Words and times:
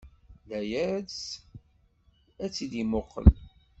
Layes 0.49 1.17
ad 2.43 2.51
tt-id-ittemuqul. 2.51 3.27